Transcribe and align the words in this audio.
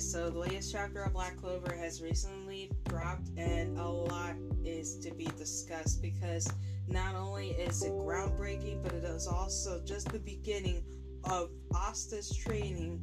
so 0.00 0.30
the 0.30 0.38
latest 0.38 0.72
chapter 0.72 1.02
of 1.02 1.12
Black 1.12 1.36
Clover 1.36 1.76
has 1.76 2.00
recently 2.00 2.70
dropped, 2.88 3.28
and 3.36 3.78
a 3.78 3.86
lot 3.86 4.34
is 4.64 4.96
to 5.00 5.12
be 5.12 5.26
discussed 5.36 6.00
because 6.00 6.50
not 6.88 7.14
only 7.14 7.50
is 7.50 7.82
it 7.82 7.92
groundbreaking, 7.92 8.82
but 8.82 8.94
it 8.94 9.04
is 9.04 9.26
also 9.26 9.80
just 9.84 10.10
the 10.10 10.18
beginning 10.18 10.82
of 11.24 11.50
Asta's 11.76 12.34
training 12.34 13.02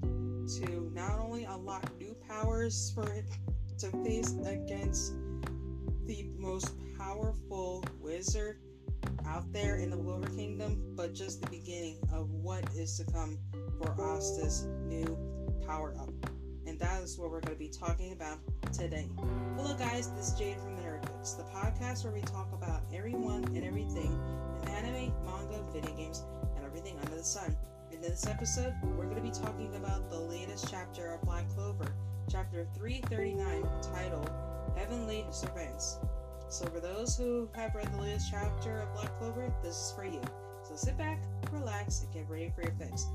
to 0.60 0.92
not 0.94 1.20
only 1.20 1.44
unlock 1.44 1.86
new 2.00 2.16
powers 2.28 2.92
for 2.96 3.08
it 3.14 3.26
to 3.78 3.92
face 4.04 4.34
against 4.46 5.14
the 6.06 6.32
most 6.36 6.76
powerful 6.98 7.84
wizard 8.00 8.60
out 9.28 9.52
there 9.54 9.78
in 9.78 9.92
the 9.92 9.98
Clover 9.98 10.28
Kingdom, 10.30 10.82
but 10.96 11.14
just 11.14 11.42
the 11.42 11.50
beginning 11.50 12.00
of 12.12 12.32
what 12.32 12.64
is 12.76 12.98
to 12.98 13.12
come 13.12 13.38
for 13.78 13.96
Asta's 14.16 14.66
new 14.88 15.16
power 15.68 15.96
up. 16.00 16.37
And 16.68 16.78
that 16.80 17.02
is 17.02 17.18
what 17.18 17.32
we're 17.32 17.40
going 17.40 17.56
to 17.56 17.60
be 17.60 17.70
talking 17.70 18.12
about 18.12 18.40
today. 18.74 19.08
Hello, 19.56 19.74
guys, 19.78 20.12
this 20.12 20.34
is 20.34 20.34
Jade 20.38 20.58
from 20.58 20.76
Nerdics, 20.76 21.38
the 21.38 21.44
podcast 21.44 22.04
where 22.04 22.12
we 22.12 22.20
talk 22.20 22.52
about 22.52 22.82
everyone 22.94 23.46
and 23.46 23.64
everything 23.64 24.20
in 24.62 24.70
anime, 24.70 25.14
manga, 25.24 25.64
video 25.72 25.96
games, 25.96 26.26
and 26.58 26.66
everything 26.66 26.98
under 27.02 27.16
the 27.16 27.24
sun. 27.24 27.56
In 27.94 28.02
this 28.02 28.28
episode, 28.28 28.74
we're 28.98 29.06
going 29.06 29.16
to 29.16 29.22
be 29.22 29.32
talking 29.32 29.78
about 29.78 30.10
the 30.10 30.20
latest 30.20 30.70
chapter 30.70 31.14
of 31.14 31.22
Black 31.22 31.48
Clover, 31.56 31.96
chapter 32.30 32.68
339, 32.76 33.64
titled 33.82 34.30
Heavenly 34.76 35.26
Servants. 35.32 36.00
So, 36.50 36.66
for 36.66 36.82
those 36.82 37.18
who 37.18 37.48
have 37.56 37.76
read 37.76 37.94
the 37.94 38.02
latest 38.02 38.28
chapter 38.30 38.82
of 38.82 38.94
Black 38.94 39.18
Clover, 39.20 39.54
this 39.64 39.74
is 39.74 39.94
for 39.96 40.04
you. 40.04 40.22
So, 40.64 40.76
sit 40.76 40.98
back, 40.98 41.24
relax, 41.50 42.02
and 42.02 42.14
get 42.14 42.30
ready 42.30 42.52
for 42.54 42.64
your 42.64 42.74
fix. 42.74 43.06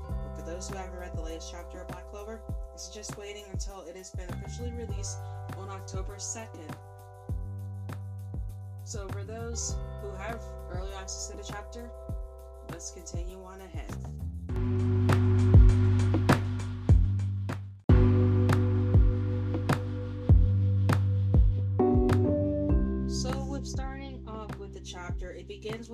For 0.43 0.51
those 0.51 0.67
who 0.67 0.75
haven't 0.75 0.99
read 0.99 1.15
the 1.15 1.21
latest 1.21 1.51
chapter 1.51 1.79
of 1.81 1.87
Black 1.87 2.09
Clover, 2.11 2.41
it's 2.73 2.89
just 2.89 3.17
waiting 3.17 3.43
until 3.53 3.81
it 3.87 3.95
has 3.95 4.09
been 4.09 4.29
officially 4.29 4.73
released 4.73 5.17
on 5.57 5.69
October 5.69 6.15
2nd. 6.15 6.75
So, 8.83 9.07
for 9.07 9.23
those 9.23 9.77
who 10.01 10.11
have 10.17 10.41
early 10.69 10.91
access 10.99 11.27
to 11.27 11.37
the 11.37 11.43
chapter, 11.43 11.89
let's 12.69 12.91
continue 12.91 13.41
on 13.43 13.61
ahead. 13.61 14.22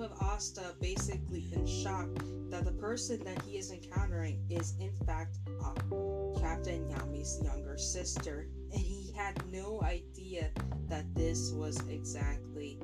With 0.00 0.10
Asta 0.22 0.74
basically 0.80 1.46
in 1.52 1.66
shock 1.66 2.08
that 2.48 2.64
the 2.64 2.72
person 2.72 3.22
that 3.22 3.40
he 3.42 3.58
is 3.58 3.70
encountering 3.70 4.42
is, 4.48 4.74
in 4.80 4.92
fact, 5.06 5.36
uh, 5.62 5.74
Captain 6.40 6.88
Yami's 6.88 7.38
younger 7.44 7.76
sister, 7.76 8.48
and 8.72 8.80
he 8.80 9.12
had 9.14 9.38
no 9.52 9.82
idea 9.82 10.50
that 10.88 11.04
this 11.14 11.52
was 11.52 11.86
exactly 11.88 12.80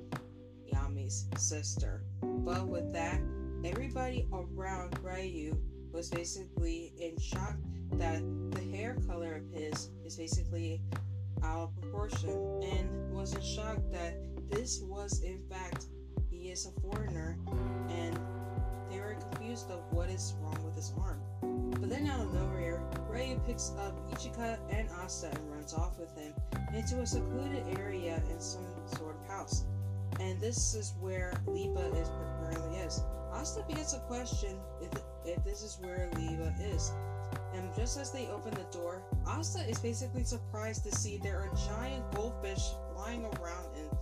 Yami's 0.70 1.26
sister. 1.38 2.04
But 2.20 2.68
with 2.68 2.92
that, 2.92 3.18
everybody 3.64 4.28
around 4.30 4.98
Ryu 5.02 5.56
was 5.92 6.10
basically 6.10 6.92
in 7.00 7.18
shock 7.18 7.56
that 7.92 8.22
the 8.50 8.60
hair 8.76 8.98
color 9.06 9.36
of 9.36 9.58
his 9.58 9.88
is 10.04 10.16
basically 10.16 10.82
out 11.42 11.62
of 11.62 11.80
proportion 11.80 12.60
and 12.62 13.10
was 13.10 13.34
in 13.34 13.40
shock 13.40 13.78
that 13.90 14.18
this 14.50 14.82
was 14.82 15.22
in 15.22 15.42
fact 15.48 15.86
he 16.46 16.52
is 16.52 16.66
a 16.66 16.80
foreigner 16.80 17.36
and 17.90 18.16
they 18.88 19.00
were 19.00 19.16
confused 19.30 19.68
of 19.68 19.80
what 19.90 20.08
is 20.08 20.34
wrong 20.40 20.56
with 20.64 20.76
his 20.76 20.92
arm. 21.00 21.20
But 21.80 21.90
then 21.90 22.06
out 22.06 22.20
of 22.20 22.32
nowhere, 22.32 22.80
Ryu 23.10 23.40
picks 23.48 23.72
up 23.80 23.94
Ichika 24.12 24.56
and 24.70 24.88
Asta 25.02 25.28
and 25.32 25.50
runs 25.50 25.74
off 25.74 25.98
with 25.98 26.16
him 26.16 26.32
into 26.72 27.00
a 27.00 27.06
secluded 27.06 27.64
area 27.76 28.22
in 28.30 28.38
some 28.38 28.64
sort 28.96 29.16
of 29.16 29.28
house. 29.28 29.64
And 30.20 30.40
this 30.40 30.74
is 30.74 30.94
where 31.00 31.32
Liebe 31.48 31.80
is 31.96 32.10
apparently 32.10 32.78
is. 32.78 33.02
Asta 33.32 33.64
begins 33.66 33.92
to 33.94 33.98
question 34.00 34.56
if, 34.80 35.02
if 35.24 35.44
this 35.44 35.62
is 35.62 35.78
where 35.80 36.08
Liebe 36.16 36.48
is. 36.72 36.92
And 37.54 37.74
just 37.74 37.98
as 37.98 38.12
they 38.12 38.28
open 38.28 38.54
the 38.54 38.78
door, 38.78 39.02
Asta 39.26 39.68
is 39.68 39.80
basically 39.80 40.22
surprised 40.22 40.84
to 40.84 40.94
see 40.94 41.18
there 41.18 41.40
are 41.40 41.50
giant 41.66 42.08
goldfish 42.14 42.70
flying 42.94 43.24
around 43.24 43.66
and 43.76 43.95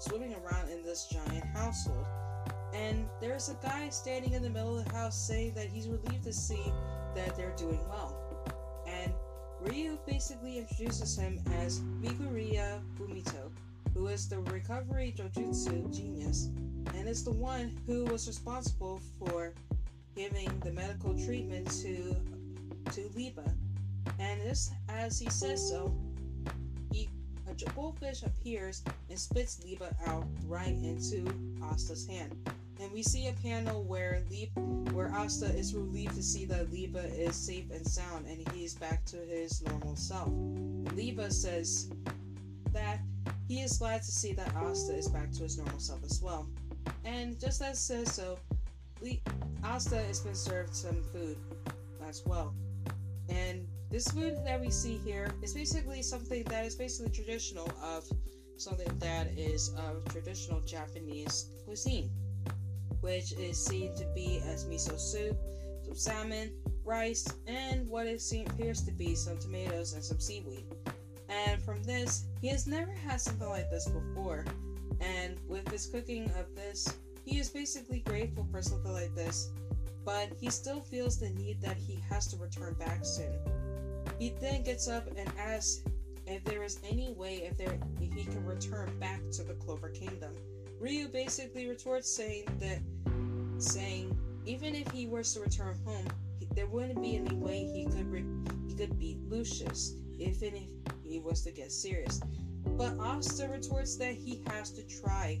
swimming 0.00 0.34
around 0.34 0.70
in 0.70 0.82
this 0.82 1.06
giant 1.06 1.44
household. 1.54 2.06
And 2.74 3.08
there's 3.20 3.48
a 3.48 3.54
guy 3.62 3.88
standing 3.90 4.32
in 4.32 4.42
the 4.42 4.50
middle 4.50 4.78
of 4.78 4.84
the 4.84 4.92
house 4.92 5.16
saying 5.16 5.54
that 5.54 5.66
he's 5.66 5.88
relieved 5.88 6.24
to 6.24 6.32
see 6.32 6.72
that 7.14 7.36
they're 7.36 7.54
doing 7.56 7.80
well. 7.88 8.16
And 8.86 9.12
Ryu 9.60 9.98
basically 10.06 10.58
introduces 10.58 11.16
him 11.18 11.40
as 11.60 11.80
Mikuria 12.00 12.80
Fumito, 12.98 13.50
who 13.94 14.06
is 14.06 14.28
the 14.28 14.38
recovery 14.40 15.14
Jojutsu 15.16 15.94
genius, 15.94 16.48
and 16.94 17.08
is 17.08 17.24
the 17.24 17.32
one 17.32 17.76
who 17.86 18.04
was 18.06 18.26
responsible 18.26 19.00
for 19.18 19.52
giving 20.16 20.48
the 20.60 20.72
medical 20.72 21.14
treatment 21.14 21.70
to 21.82 22.16
to 22.92 23.10
Liebe. 23.14 23.42
And 24.18 24.40
just 24.42 24.72
as 24.88 25.18
he 25.18 25.28
says 25.28 25.68
so, 25.68 25.94
a 27.62 27.70
goldfish 27.70 28.22
appears 28.22 28.82
and 29.08 29.18
spits 29.18 29.62
Liebe 29.64 29.84
out 30.06 30.26
right 30.46 30.68
into 30.68 31.26
Asta's 31.64 32.06
hand. 32.06 32.34
And 32.80 32.90
we 32.92 33.02
see 33.02 33.28
a 33.28 33.32
panel 33.34 33.84
where 33.84 34.22
Lib, 34.30 34.92
where 34.92 35.12
Asta 35.14 35.46
is 35.46 35.74
relieved 35.74 36.14
to 36.14 36.22
see 36.22 36.46
that 36.46 36.70
Liebe 36.70 36.98
is 36.98 37.36
safe 37.36 37.70
and 37.70 37.86
sound 37.86 38.26
and 38.26 38.48
he's 38.54 38.74
back 38.74 39.04
to 39.06 39.16
his 39.16 39.62
normal 39.62 39.96
self. 39.96 40.30
Liebe 40.94 41.30
says 41.30 41.90
that 42.72 43.00
he 43.48 43.60
is 43.60 43.76
glad 43.78 44.02
to 44.02 44.10
see 44.10 44.32
that 44.32 44.54
Asta 44.54 44.94
is 44.96 45.08
back 45.08 45.30
to 45.32 45.42
his 45.42 45.58
normal 45.58 45.78
self 45.78 46.02
as 46.04 46.22
well. 46.22 46.46
And 47.04 47.38
just 47.38 47.60
as 47.62 47.78
says 47.78 48.14
so, 48.14 48.38
Le- 49.02 49.18
Asta 49.64 49.96
has 49.96 50.20
been 50.20 50.34
served 50.34 50.74
some 50.74 51.02
food 51.12 51.36
as 52.08 52.22
well. 52.24 52.54
And 53.28 53.66
this 53.90 54.08
food 54.08 54.36
that 54.44 54.60
we 54.60 54.70
see 54.70 54.98
here 55.04 55.32
is 55.42 55.52
basically 55.52 56.02
something 56.02 56.44
that 56.44 56.64
is 56.64 56.76
basically 56.76 57.10
traditional 57.10 57.68
of 57.82 58.04
something 58.56 58.90
that 58.98 59.26
is 59.36 59.74
of 59.76 60.04
traditional 60.12 60.60
Japanese 60.60 61.50
cuisine, 61.64 62.10
which 63.00 63.32
is 63.32 63.64
seen 63.64 63.94
to 63.96 64.06
be 64.14 64.40
as 64.46 64.64
miso 64.66 64.98
soup, 64.98 65.36
some 65.84 65.96
salmon, 65.96 66.52
rice, 66.84 67.26
and 67.46 67.88
what 67.88 68.06
it 68.06 68.20
seems 68.20 68.48
appears 68.50 68.82
to 68.82 68.92
be 68.92 69.14
some 69.14 69.38
tomatoes 69.38 69.94
and 69.94 70.04
some 70.04 70.20
seaweed. 70.20 70.64
And 71.28 71.60
from 71.62 71.82
this, 71.82 72.26
he 72.40 72.48
has 72.48 72.66
never 72.66 72.92
had 72.92 73.20
something 73.20 73.48
like 73.48 73.70
this 73.70 73.88
before. 73.88 74.44
And 75.00 75.36
with 75.48 75.68
his 75.68 75.86
cooking 75.86 76.30
of 76.38 76.54
this, 76.54 76.96
he 77.24 77.38
is 77.38 77.48
basically 77.48 78.00
grateful 78.00 78.46
for 78.50 78.62
something 78.62 78.92
like 78.92 79.14
this, 79.14 79.50
but 80.04 80.30
he 80.38 80.50
still 80.50 80.80
feels 80.80 81.18
the 81.18 81.30
need 81.30 81.60
that 81.60 81.76
he 81.76 81.98
has 82.08 82.26
to 82.28 82.36
return 82.36 82.74
back 82.74 83.04
soon. 83.04 83.38
He 84.20 84.34
then 84.38 84.62
gets 84.62 84.86
up 84.86 85.06
and 85.16 85.32
asks 85.38 85.82
if 86.26 86.44
there 86.44 86.62
is 86.62 86.78
any 86.86 87.10
way 87.14 87.36
if 87.50 87.56
there 87.56 87.78
if 88.02 88.12
he 88.12 88.24
can 88.24 88.44
return 88.44 88.96
back 89.00 89.22
to 89.32 89.42
the 89.42 89.54
Clover 89.54 89.88
Kingdom. 89.88 90.34
Ryu 90.78 91.08
basically 91.08 91.66
retorts 91.66 92.14
saying 92.14 92.44
that 92.58 92.80
saying 93.56 94.14
even 94.44 94.74
if 94.74 94.90
he 94.90 95.06
were 95.06 95.22
to 95.22 95.40
return 95.40 95.74
home, 95.86 96.06
he, 96.38 96.46
there 96.54 96.66
wouldn't 96.66 97.00
be 97.00 97.16
any 97.16 97.34
way 97.34 97.64
he 97.64 97.86
could 97.86 98.12
re, 98.12 98.22
he 98.68 98.74
could 98.74 98.98
beat 98.98 99.18
Lucius 99.26 99.94
even 100.18 100.54
if 100.54 100.92
he 101.02 101.18
was 101.18 101.40
to 101.44 101.50
get 101.50 101.72
serious. 101.72 102.20
But 102.76 102.98
Asta 102.98 103.48
retorts 103.48 103.96
that 103.96 104.12
he 104.12 104.42
has 104.48 104.70
to 104.72 104.82
try 104.82 105.40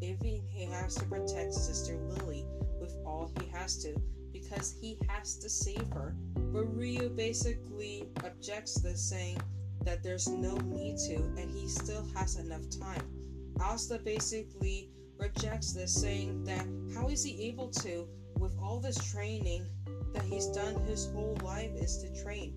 if 0.00 0.20
he, 0.20 0.40
he 0.48 0.66
has 0.66 0.94
to 0.94 1.04
protect 1.06 1.52
Sister 1.52 1.96
Lily 1.96 2.46
with 2.80 2.94
all 3.04 3.32
he 3.40 3.48
has 3.48 3.82
to 3.82 4.00
because 4.50 4.74
he 4.80 4.98
has 5.08 5.36
to 5.36 5.48
save 5.48 5.86
her. 5.92 6.14
But 6.34 6.74
Ryu 6.76 7.10
basically 7.10 8.08
objects 8.24 8.80
this, 8.80 9.08
saying 9.08 9.40
that 9.84 10.02
there's 10.02 10.28
no 10.28 10.56
need 10.56 10.98
to 11.08 11.16
and 11.38 11.50
he 11.50 11.68
still 11.68 12.04
has 12.14 12.36
enough 12.36 12.68
time. 12.80 13.02
Asta 13.60 14.00
basically 14.04 14.90
rejects 15.18 15.72
this, 15.72 15.94
saying 15.94 16.44
that 16.44 16.66
how 16.94 17.08
is 17.08 17.22
he 17.22 17.48
able 17.48 17.68
to, 17.68 18.08
with 18.38 18.52
all 18.60 18.80
this 18.80 18.98
training 19.12 19.66
that 20.12 20.24
he's 20.24 20.46
done 20.48 20.74
his 20.86 21.06
whole 21.12 21.38
life, 21.44 21.70
is 21.76 21.98
to 21.98 22.22
train? 22.22 22.54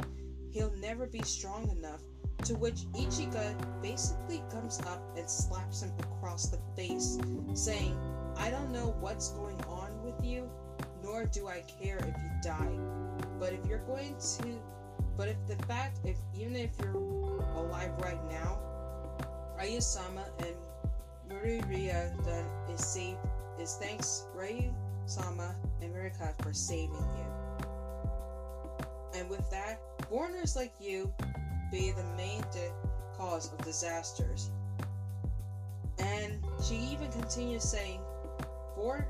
He'll 0.52 0.76
never 0.78 1.06
be 1.08 1.22
strong 1.22 1.70
enough. 1.78 2.02
To 2.46 2.56
which 2.56 2.86
Ichika 2.94 3.56
basically 3.82 4.44
comes 4.52 4.80
up 4.82 5.02
and 5.18 5.30
slaps 5.30 5.82
him 5.82 5.92
across 6.00 6.50
the 6.50 6.60
face, 6.76 7.18
saying, 7.54 7.98
I 8.38 8.50
don't 8.50 8.72
know 8.72 8.96
what's 9.00 9.30
going 9.30 9.62
on 9.66 10.02
with 10.04 10.16
you, 10.26 10.50
nor 11.04 11.26
do 11.26 11.48
I 11.48 11.64
care 11.82 11.98
if 11.98 12.06
you 12.08 12.32
die. 12.42 12.78
But 13.40 13.54
if 13.54 13.66
you're 13.68 13.86
going 13.86 14.16
to, 14.38 14.60
but 15.18 15.28
if 15.28 15.38
the 15.48 15.56
fact, 15.66 16.00
if 16.06 16.18
even 16.34 16.56
if 16.56 16.72
you're 16.82 16.96
alive 17.56 17.92
right 18.00 18.24
now, 18.30 18.60
Ryu 19.58 19.82
Sama 19.82 20.26
and 20.40 20.56
Muriria 21.30 22.12
is 22.74 22.86
saved, 22.86 23.20
is 23.60 23.76
thanks 23.76 24.26
Ryu 24.34 24.74
Sama 25.06 25.56
and 25.82 25.94
Murika 25.94 26.34
for 26.42 26.54
saving 26.54 26.96
you. 26.96 27.68
And 29.16 29.30
with 29.30 29.48
that, 29.52 29.80
foreigners 30.10 30.56
like 30.56 30.74
you 30.80 31.14
be 31.72 31.92
the 31.92 32.04
main 32.16 32.42
di- 32.52 32.72
cause 33.18 33.52
of 33.52 33.64
disasters. 33.64 34.50
And 36.00 36.44
she 36.64 36.76
even 36.76 37.12
continues 37.12 37.64
saying, 37.64 38.00
For 38.76 39.08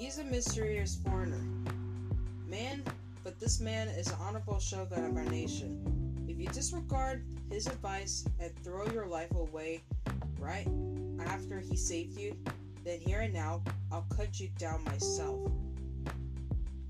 he's 0.00 0.18
a 0.18 0.24
mysterious 0.24 0.96
foreigner. 1.04 1.44
Man, 2.48 2.82
but 3.22 3.38
this 3.38 3.60
man 3.60 3.86
is 3.88 4.08
an 4.08 4.16
honorable 4.18 4.58
shogun 4.58 5.04
of 5.04 5.14
our 5.14 5.26
nation. 5.26 6.24
If 6.26 6.40
you 6.40 6.48
disregard 6.48 7.22
his 7.50 7.66
advice 7.66 8.24
and 8.40 8.50
throw 8.64 8.86
your 8.86 9.06
life 9.06 9.30
away 9.32 9.82
right 10.38 10.66
after 11.26 11.60
he 11.60 11.76
saved 11.76 12.18
you, 12.18 12.34
then 12.82 12.98
here 12.98 13.20
and 13.20 13.34
now 13.34 13.62
I'll 13.92 14.06
cut 14.16 14.40
you 14.40 14.48
down 14.58 14.82
myself. 14.84 15.52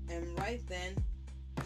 And 0.09 0.39
right 0.39 0.61
then, 0.69 0.95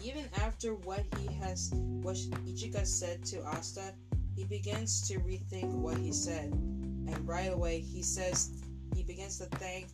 even 0.02 0.24
after 0.42 0.74
what 0.74 1.04
he 1.20 1.32
has 1.34 1.70
what 1.72 2.16
Ichika 2.44 2.84
said 2.84 3.24
to 3.26 3.44
Asta, 3.44 3.94
he 4.34 4.44
begins 4.44 5.06
to 5.08 5.20
rethink 5.20 5.70
what 5.70 5.96
he 5.96 6.12
said. 6.12 6.50
And 6.50 7.16
right 7.28 7.52
away 7.52 7.78
he 7.78 8.02
says 8.02 8.50
he 8.96 9.04
begins 9.04 9.38
to 9.38 9.44
thank 9.44 9.86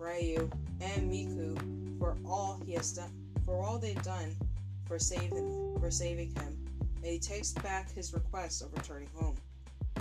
Ryu 0.00 0.50
and 0.80 1.10
Miku 1.10 1.98
for 1.98 2.16
all 2.26 2.60
he 2.64 2.72
has 2.72 2.92
done 2.92 3.12
for 3.44 3.62
all 3.62 3.78
they've 3.78 4.02
done 4.02 4.34
for 4.86 4.98
saving 4.98 5.76
for 5.78 5.90
saving 5.90 6.34
him. 6.34 6.56
And 6.96 7.06
he 7.06 7.18
takes 7.18 7.52
back 7.52 7.92
his 7.92 8.12
request 8.12 8.62
of 8.62 8.72
returning 8.72 9.08
home. 9.14 9.36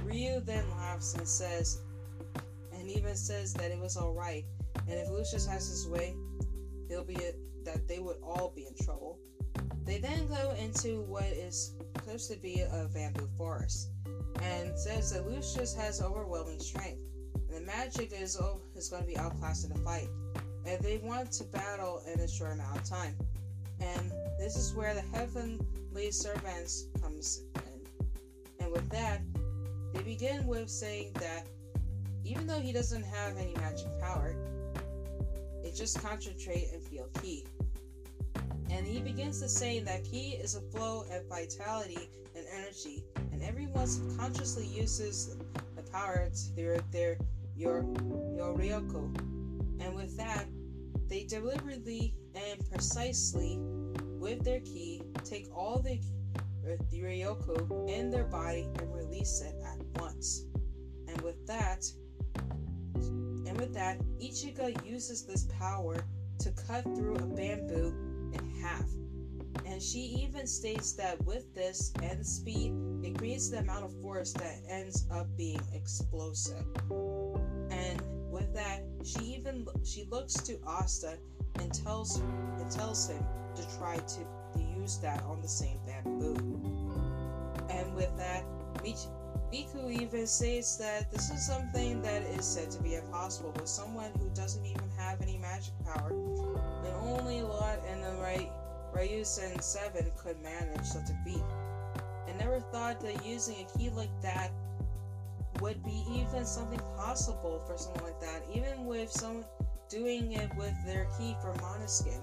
Ryu 0.03 0.39
then 0.39 0.63
laughs 0.71 1.13
and 1.15 1.27
says 1.27 1.81
and 2.73 2.89
even 2.89 3.15
says 3.15 3.53
that 3.53 3.71
it 3.71 3.79
was 3.79 3.97
alright, 3.97 4.45
and 4.87 4.97
if 4.97 5.09
Lucius 5.09 5.45
has 5.45 5.67
his 5.67 5.87
way, 5.87 6.15
he'll 6.87 7.03
be 7.03 7.17
that 7.65 7.87
they 7.87 7.99
would 7.99 8.17
all 8.23 8.53
be 8.55 8.65
in 8.65 8.85
trouble. 8.85 9.19
They 9.83 9.97
then 9.97 10.27
go 10.27 10.55
into 10.57 11.01
what 11.01 11.25
is 11.25 11.73
supposed 11.97 12.31
to 12.31 12.37
be 12.37 12.61
a 12.61 12.89
bamboo 12.93 13.27
forest, 13.37 13.89
and 14.41 14.77
says 14.79 15.11
that 15.11 15.27
Lucius 15.27 15.75
has 15.75 16.01
overwhelming 16.01 16.59
strength, 16.59 17.01
the 17.51 17.61
magic 17.61 18.11
is 18.13 18.37
oh, 18.39 18.59
is 18.75 18.89
going 18.89 19.01
to 19.01 19.07
be 19.07 19.17
outclassed 19.17 19.65
in 19.65 19.71
a 19.71 19.77
fight, 19.79 20.09
and 20.65 20.81
they 20.81 20.97
want 20.97 21.31
to 21.33 21.43
battle 21.45 22.01
in 22.11 22.19
a 22.19 22.27
short 22.27 22.53
amount 22.53 22.77
of 22.77 22.83
time. 22.83 23.15
And 23.79 24.11
this 24.37 24.55
is 24.55 24.73
where 24.73 24.93
the 24.93 25.01
heavenly 25.17 26.11
servants 26.11 26.85
comes 27.01 27.43
in, 27.55 28.05
and 28.59 28.71
with 28.71 28.89
that, 28.89 29.21
they 29.93 30.01
begin 30.01 30.45
with 30.47 30.69
saying 30.69 31.13
that 31.15 31.47
even 32.23 32.45
though 32.45 32.59
he 32.59 32.71
doesn't 32.71 33.03
have 33.03 33.37
any 33.37 33.53
magic 33.55 33.87
power, 33.99 34.35
it 35.63 35.75
just 35.75 36.01
concentrate 36.01 36.69
and 36.73 36.83
feel 36.83 37.07
ki. 37.21 37.45
And 38.69 38.85
he 38.85 38.99
begins 38.99 39.41
to 39.41 39.49
say 39.49 39.79
that 39.79 40.03
ki 40.03 40.37
is 40.41 40.55
a 40.55 40.61
flow 40.61 41.05
of 41.11 41.27
vitality 41.27 42.09
and 42.35 42.45
energy, 42.55 43.03
and 43.31 43.41
everyone 43.41 43.87
subconsciously 43.87 44.67
uses 44.67 45.37
the 45.75 45.81
power 45.91 46.29
through 46.55 46.79
their 46.91 47.17
your 47.59 47.83
your 48.35 48.57
ryoko. 48.57 49.13
And 49.81 49.95
with 49.95 50.15
that, 50.17 50.45
they 51.07 51.25
deliberately 51.25 52.15
and 52.35 52.69
precisely, 52.69 53.57
with 54.19 54.43
their 54.43 54.61
ki, 54.61 55.03
take 55.23 55.47
all 55.53 55.79
the, 55.79 55.99
the 56.89 57.01
ryoko 57.01 57.89
in 57.89 58.09
their 58.09 58.25
body 58.25 58.67
and 58.79 58.93
release 58.93 59.41
it 59.41 59.55
at 59.65 60.01
once. 60.01 60.45
And 61.07 61.21
with 61.21 61.45
that, 61.47 61.83
and 62.95 63.57
with 63.57 63.73
that, 63.73 63.99
Ichika 64.21 64.85
uses 64.85 65.25
this 65.25 65.47
power 65.57 66.05
to 66.39 66.51
cut 66.51 66.83
through 66.95 67.15
a 67.15 67.25
bamboo 67.25 67.93
in 68.33 68.61
half. 68.61 68.85
And 69.65 69.81
she 69.81 69.99
even 70.23 70.47
states 70.47 70.93
that 70.93 71.23
with 71.25 71.53
this 71.53 71.91
and 72.01 72.25
speed, 72.25 72.73
it 73.03 73.17
creates 73.17 73.49
the 73.49 73.59
amount 73.59 73.85
of 73.85 74.01
force 74.01 74.33
that 74.33 74.57
ends 74.69 75.07
up 75.11 75.27
being 75.35 75.61
explosive. 75.73 76.65
And 77.79 78.01
with 78.31 78.53
that, 78.53 78.83
she 79.03 79.35
even 79.35 79.65
she 79.83 80.05
looks 80.09 80.33
to 80.33 80.59
Asta 80.65 81.17
and 81.59 81.73
tells 81.73 82.19
her, 82.19 82.25
and 82.59 82.71
tells 82.71 83.09
him 83.09 83.23
to 83.55 83.77
try 83.77 83.97
to, 83.97 84.19
to 84.53 84.63
use 84.77 84.97
that 84.99 85.23
on 85.23 85.41
the 85.41 85.47
same 85.47 85.79
bamboo. 85.85 86.35
And 87.69 87.95
with 87.95 88.15
that, 88.17 88.43
Miku 88.83 90.01
even 90.01 90.27
says 90.27 90.77
that 90.77 91.11
this 91.11 91.29
is 91.31 91.45
something 91.45 92.01
that 92.01 92.21
is 92.23 92.45
said 92.45 92.69
to 92.71 92.81
be 92.83 92.95
impossible 92.95 93.51
with 93.51 93.67
someone 93.67 94.11
who 94.19 94.29
doesn't 94.35 94.65
even 94.65 94.89
have 94.97 95.21
any 95.21 95.37
magic 95.37 95.73
power, 95.85 96.11
and 96.11 96.93
only 97.01 97.41
Lot 97.41 97.79
and 97.87 98.03
the 98.03 98.11
right 98.21 98.51
Ryuzen 98.93 99.61
7 99.61 100.11
could 100.17 100.41
manage 100.41 100.85
such 100.85 101.09
a 101.09 101.23
feat. 101.23 101.43
I 102.27 102.31
never 102.37 102.59
thought 102.71 103.01
that 103.01 103.25
using 103.25 103.55
a 103.65 103.77
ki 103.77 103.89
like 103.89 104.21
that 104.21 104.51
would 105.61 105.83
be 105.83 106.03
even 106.11 106.45
something 106.45 106.79
possible 106.95 107.61
for 107.67 107.77
someone 107.77 108.03
like 108.03 108.19
that, 108.21 108.43
even 108.53 108.85
with 108.85 109.11
someone 109.11 109.45
doing 109.89 110.33
it 110.33 110.49
with 110.55 110.73
their 110.85 111.07
ki 111.17 111.35
for 111.41 111.53
Monoskin, 111.55 112.21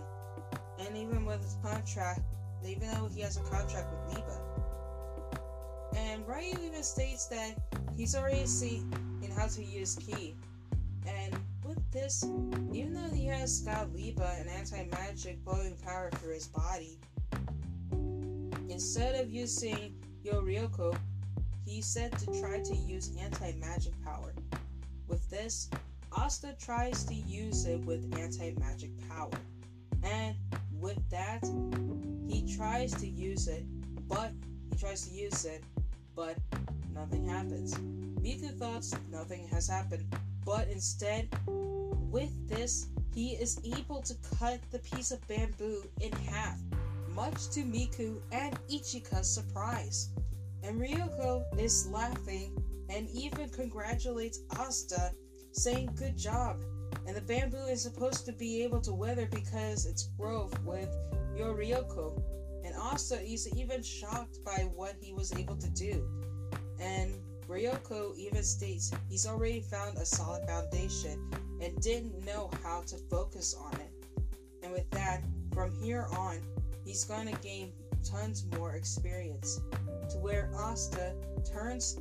and 0.78 0.96
even 0.96 1.24
with 1.24 1.42
his 1.42 1.56
contract, 1.62 2.20
even 2.64 2.88
though 2.92 3.08
he 3.14 3.20
has 3.20 3.36
a 3.36 3.42
contract 3.42 3.88
with 3.92 4.14
Liebe. 4.14 5.40
And 5.96 6.26
Ryu 6.26 6.54
even 6.62 6.82
states 6.82 7.26
that 7.26 7.56
he's 7.96 8.14
already 8.14 8.46
seen 8.46 8.92
how 9.36 9.46
to 9.46 9.62
use 9.62 9.96
ki. 9.96 10.34
And 11.06 11.36
with 11.64 11.78
this, 11.92 12.24
even 12.72 12.94
though 12.94 13.14
he 13.14 13.26
has 13.26 13.60
got 13.60 13.92
Liebe 13.92 14.22
and 14.38 14.48
anti-magic 14.48 15.44
blowing 15.44 15.76
power 15.84 16.10
through 16.14 16.34
his 16.34 16.48
body, 16.48 16.98
instead 18.68 19.14
of 19.14 19.30
using 19.30 19.94
Yoryoko, 20.24 20.96
he 21.66 21.82
said 21.82 22.16
to 22.18 22.26
try 22.40 22.60
to 22.60 22.76
use 22.76 23.10
anti-magic 23.20 23.92
power. 24.04 24.32
With 25.08 25.28
this, 25.28 25.68
Asta 26.12 26.54
tries 26.58 27.04
to 27.04 27.14
use 27.14 27.66
it 27.66 27.84
with 27.84 28.16
anti-magic 28.16 28.90
power. 29.08 29.38
And 30.04 30.36
with 30.72 30.98
that, 31.10 31.44
he 32.28 32.56
tries 32.56 32.92
to 32.94 33.06
use 33.06 33.48
it, 33.48 33.64
but 34.08 34.30
he 34.70 34.78
tries 34.78 35.08
to 35.08 35.14
use 35.14 35.44
it, 35.44 35.64
but 36.14 36.36
nothing 36.94 37.28
happens. 37.28 37.74
Miku 37.74 38.56
thought 38.58 38.84
nothing 39.10 39.48
has 39.48 39.68
happened, 39.68 40.06
but 40.44 40.68
instead, 40.68 41.28
with 41.46 42.48
this, 42.48 42.86
he 43.12 43.30
is 43.30 43.60
able 43.76 44.02
to 44.02 44.14
cut 44.38 44.60
the 44.70 44.78
piece 44.78 45.10
of 45.10 45.26
bamboo 45.26 45.82
in 46.00 46.12
half, 46.12 46.58
much 47.14 47.48
to 47.50 47.60
Miku 47.60 48.20
and 48.30 48.56
Ichika's 48.68 49.28
surprise. 49.28 50.10
And 50.66 50.80
Ryoko 50.80 51.44
is 51.60 51.86
laughing 51.86 52.60
and 52.88 53.08
even 53.10 53.48
congratulates 53.50 54.40
Asta, 54.58 55.12
saying 55.52 55.90
good 55.94 56.16
job. 56.16 56.60
And 57.06 57.14
the 57.14 57.20
bamboo 57.20 57.66
is 57.66 57.82
supposed 57.82 58.26
to 58.26 58.32
be 58.32 58.64
able 58.64 58.80
to 58.80 58.92
weather 58.92 59.28
because 59.30 59.86
it's 59.86 60.10
growth 60.18 60.58
with 60.64 60.88
your 61.36 61.54
Ryoko. 61.54 62.20
And 62.64 62.74
Asta 62.74 63.20
is 63.22 63.48
even 63.56 63.80
shocked 63.80 64.38
by 64.44 64.68
what 64.74 64.94
he 65.00 65.12
was 65.12 65.32
able 65.32 65.56
to 65.56 65.70
do. 65.70 66.04
And 66.80 67.14
Ryoko 67.46 68.16
even 68.16 68.42
states 68.42 68.92
he's 69.08 69.24
already 69.24 69.60
found 69.60 69.98
a 69.98 70.04
solid 70.04 70.48
foundation 70.48 71.30
and 71.62 71.80
didn't 71.80 72.24
know 72.24 72.50
how 72.64 72.82
to 72.88 72.98
focus 73.08 73.54
on 73.54 73.74
it. 73.74 73.92
And 74.64 74.72
with 74.72 74.90
that, 74.90 75.22
from 75.54 75.72
here 75.76 76.08
on, 76.16 76.40
he's 76.84 77.04
going 77.04 77.28
to 77.28 77.40
gain 77.40 77.72
tons 78.10 78.44
more 78.56 78.74
experience. 78.74 79.60
To 80.10 80.18
where 80.18 80.50
Asta 80.56 81.14
turns 81.44 81.98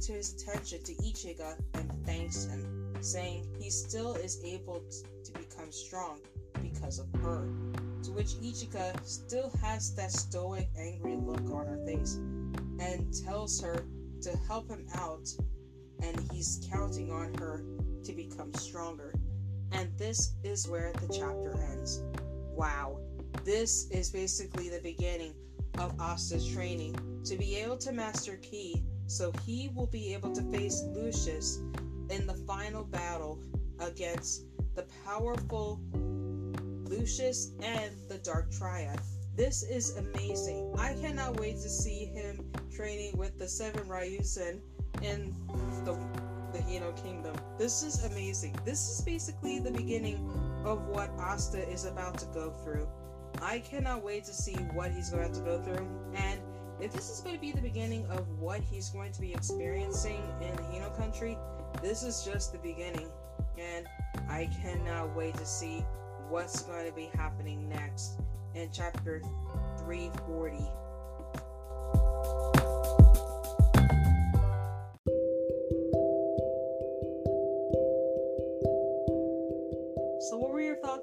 to 0.00 0.12
his 0.12 0.34
attention 0.34 0.82
to 0.84 0.94
Ichika 0.94 1.56
and 1.74 1.90
thanks 2.04 2.44
him, 2.44 2.94
saying 3.00 3.46
he 3.58 3.70
still 3.70 4.14
is 4.14 4.42
able 4.44 4.82
to 5.24 5.32
become 5.32 5.72
strong 5.72 6.20
because 6.62 6.98
of 6.98 7.06
her. 7.20 7.48
To 8.04 8.12
which 8.12 8.34
Ichika 8.42 9.04
still 9.04 9.52
has 9.60 9.94
that 9.96 10.12
stoic, 10.12 10.68
angry 10.78 11.16
look 11.16 11.50
on 11.50 11.66
her 11.66 11.80
face 11.84 12.14
and 12.80 13.12
tells 13.24 13.60
her 13.60 13.84
to 14.22 14.36
help 14.46 14.68
him 14.68 14.86
out, 14.94 15.28
and 16.02 16.18
he's 16.32 16.66
counting 16.70 17.10
on 17.10 17.34
her 17.34 17.64
to 18.04 18.12
become 18.12 18.54
stronger. 18.54 19.12
And 19.72 19.90
this 19.98 20.32
is 20.44 20.68
where 20.68 20.92
the 20.94 21.08
chapter 21.08 21.58
ends. 21.72 22.02
Wow. 22.54 23.00
This 23.44 23.88
is 23.90 24.10
basically 24.10 24.68
the 24.68 24.80
beginning 24.80 25.34
of 25.78 25.94
Asta's 26.00 26.46
training 26.46 26.98
to 27.24 27.36
be 27.36 27.56
able 27.56 27.76
to 27.78 27.92
master 27.92 28.36
Ki 28.36 28.82
so 29.08 29.32
he 29.44 29.70
will 29.74 29.86
be 29.86 30.12
able 30.12 30.32
to 30.32 30.42
face 30.52 30.82
Lucius 30.94 31.60
in 32.10 32.26
the 32.26 32.34
final 32.46 32.84
battle 32.84 33.40
against 33.80 34.44
the 34.74 34.86
powerful 35.04 35.80
Lucius 36.84 37.52
and 37.62 37.94
the 38.08 38.18
Dark 38.18 38.50
Triad. 38.52 39.00
This 39.34 39.62
is 39.62 39.96
amazing. 39.96 40.74
I 40.78 40.94
cannot 40.94 41.40
wait 41.40 41.56
to 41.56 41.68
see 41.70 42.06
him 42.06 42.50
training 42.70 43.16
with 43.16 43.38
the 43.38 43.48
Seven 43.48 43.84
Ryuzen 43.88 44.60
in 45.02 45.34
the 45.84 45.98
the 46.52 46.58
Hino 46.60 46.96
Kingdom. 47.02 47.36
This 47.58 47.82
is 47.82 48.04
amazing. 48.04 48.58
This 48.64 48.88
is 48.88 49.00
basically 49.02 49.58
the 49.58 49.70
beginning 49.70 50.16
of 50.64 50.86
what 50.86 51.10
Asta 51.18 51.68
is 51.68 51.84
about 51.84 52.18
to 52.18 52.26
go 52.26 52.50
through. 52.50 52.88
I 53.42 53.60
cannot 53.60 54.02
wait 54.02 54.24
to 54.24 54.34
see 54.34 54.54
what 54.72 54.90
he's 54.90 55.10
going 55.10 55.32
to, 55.32 55.40
go 55.40 55.62
through, 55.62 55.88
and 56.14 56.40
if 56.80 56.92
this 56.92 57.10
is 57.10 57.20
going 57.20 57.34
to 57.34 57.40
be 57.40 57.52
the 57.52 57.60
beginning 57.60 58.06
of 58.06 58.28
what 58.38 58.60
he's 58.60 58.88
going 58.90 59.12
to 59.12 59.20
be 59.20 59.32
experiencing 59.32 60.22
in 60.40 60.54
the 60.56 60.62
Hino 60.62 60.96
country, 60.96 61.36
this 61.82 62.02
is 62.02 62.24
just 62.24 62.52
the 62.52 62.58
beginning. 62.58 63.08
And 63.58 63.86
I 64.28 64.48
cannot 64.62 65.14
wait 65.16 65.34
to 65.36 65.46
see 65.46 65.84
what's 66.28 66.62
going 66.62 66.86
to 66.86 66.92
be 66.92 67.10
happening 67.14 67.68
next 67.68 68.20
in 68.54 68.68
chapter 68.72 69.22
340. 69.78 70.58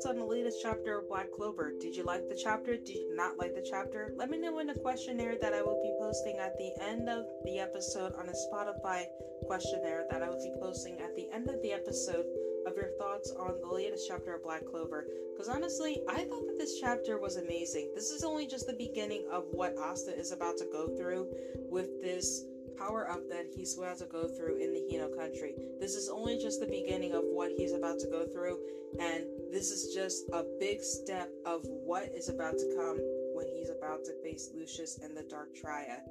On 0.06 0.18
the 0.18 0.24
latest 0.24 0.60
chapter 0.62 1.00
of 1.00 1.10
Black 1.10 1.32
Clover. 1.32 1.74
Did 1.82 1.96
you 1.96 2.04
like 2.04 2.30
the 2.30 2.40
chapter? 2.42 2.78
Did 2.78 2.90
you 2.90 3.16
not 3.16 3.40
like 3.40 3.56
the 3.56 3.66
chapter? 3.68 4.14
Let 4.16 4.30
me 4.30 4.38
know 4.38 4.60
in 4.60 4.68
the 4.68 4.76
questionnaire 4.76 5.36
that 5.42 5.54
I 5.54 5.64
will 5.64 5.82
be 5.82 5.92
posting 6.00 6.38
at 6.38 6.56
the 6.60 6.72
end 6.80 7.10
of 7.10 7.26
the 7.44 7.58
episode 7.58 8.14
on 8.14 8.30
a 8.30 8.32
Spotify 8.32 9.06
questionnaire 9.48 10.06
that 10.12 10.22
I 10.22 10.30
will 10.30 10.42
be 10.42 10.54
posting 10.62 11.00
at 11.00 11.16
the 11.16 11.28
end 11.34 11.50
of 11.50 11.60
the 11.64 11.72
episode 11.72 12.26
of 12.68 12.76
your 12.76 12.90
thoughts 13.00 13.34
on 13.40 13.56
the 13.62 13.74
latest 13.74 14.06
chapter 14.08 14.36
of 14.36 14.44
Black 14.44 14.62
Clover. 14.70 15.08
Because 15.34 15.50
honestly, 15.50 16.00
I 16.08 16.26
thought 16.26 16.46
that 16.46 16.60
this 16.60 16.80
chapter 16.80 17.20
was 17.20 17.38
amazing. 17.38 17.92
This 17.96 18.12
is 18.12 18.24
only 18.24 18.46
just 18.46 18.68
the 18.68 18.74
beginning 18.74 19.26
of 19.32 19.46
what 19.52 19.76
Asta 19.78 20.16
is 20.16 20.32
about 20.32 20.58
to 20.58 20.66
go 20.72 20.96
through 20.96 21.28
with 21.72 22.02
this 22.02 22.46
power 22.78 23.10
up 23.10 23.28
that 23.30 23.48
he's 23.56 23.78
about 23.78 23.98
to 23.98 24.06
go 24.06 24.28
through 24.28 24.58
in 24.58 24.74
the 24.74 24.82
Hino 24.92 25.16
country. 25.18 25.56
This 25.80 25.96
is 25.96 26.10
only 26.10 26.38
just 26.38 26.60
the 26.60 26.68
beginning 26.68 27.14
of 27.14 27.24
what 27.24 27.52
he's 27.52 27.74
about 27.74 28.00
to 28.00 28.08
go 28.08 28.26
through, 28.28 28.60
and 29.00 29.24
this 29.56 29.72
is 29.72 29.96
just 29.96 30.28
a 30.34 30.44
big 30.60 30.84
step 30.84 31.30
of 31.46 31.62
what 31.64 32.12
is 32.14 32.28
about 32.28 32.58
to 32.58 32.76
come 32.76 33.00
when 33.34 33.48
he's 33.48 33.70
about 33.70 34.04
to 34.04 34.12
face 34.22 34.50
Lucius 34.54 35.00
and 35.02 35.16
the 35.16 35.24
Dark 35.24 35.56
Triad. 35.56 36.02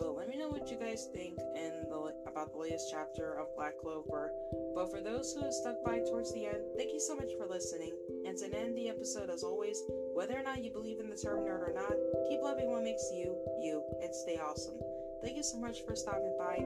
But 0.00 0.16
let 0.16 0.26
me 0.26 0.38
know 0.38 0.48
what 0.48 0.70
you 0.70 0.78
guys 0.78 1.10
think 1.12 1.38
in 1.54 1.84
the, 1.90 2.14
about 2.26 2.52
the 2.52 2.58
latest 2.58 2.88
chapter 2.90 3.34
of 3.38 3.54
Black 3.56 3.74
Clover. 3.82 4.32
But 4.74 4.90
for 4.90 5.02
those 5.02 5.34
who 5.34 5.42
have 5.44 5.52
stuck 5.52 5.84
by 5.84 5.98
towards 5.98 6.32
the 6.32 6.46
end, 6.46 6.64
thank 6.78 6.94
you 6.94 6.98
so 6.98 7.14
much 7.14 7.28
for 7.36 7.46
listening. 7.46 7.92
And 8.26 8.38
to 8.38 8.46
end 8.58 8.74
the 8.74 8.88
episode, 8.88 9.28
as 9.28 9.44
always, 9.44 9.82
whether 10.14 10.38
or 10.38 10.42
not 10.42 10.64
you 10.64 10.70
believe 10.72 10.98
in 10.98 11.10
the 11.10 11.16
term 11.16 11.40
nerd 11.40 11.60
or 11.60 11.74
not, 11.76 11.92
keep 12.30 12.40
loving 12.40 12.72
what 12.72 12.84
makes 12.84 13.04
you 13.12 13.36
you 13.60 13.84
and 14.02 14.14
stay 14.14 14.38
awesome. 14.38 14.80
Thank 15.22 15.36
you 15.36 15.42
so 15.42 15.58
much 15.58 15.84
for 15.84 15.94
stopping 15.94 16.34
by, 16.38 16.56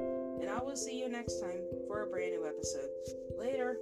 and 0.40 0.49
I 0.49 0.62
will 0.62 0.76
see 0.76 1.00
you 1.00 1.09
next 1.09 1.40
time 1.40 1.62
for 1.88 2.04
a 2.04 2.07
brand 2.07 2.30
new 2.30 2.47
episode. 2.47 2.90
Later. 3.37 3.76